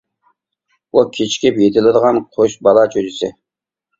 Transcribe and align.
ئۇ 0.95 1.01
كېچىكىپ 1.17 1.59
يېتىلىدىغان 1.65 2.19
قۇش 2.37 2.57
بالا 2.69 2.87
چۈجىسى. 2.95 3.29